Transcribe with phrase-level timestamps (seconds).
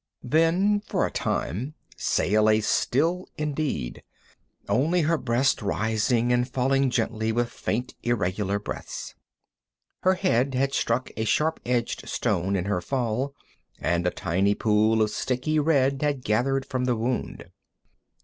[0.23, 4.01] Then for a time Saya lay still indeed,
[4.67, 9.13] only her breast rising and falling gently with faint and irregular breaths.
[10.01, 13.35] Her head had struck a sharp edged stone in her fall,
[13.79, 17.51] and a tiny pool of sticky red had gathered from the wound.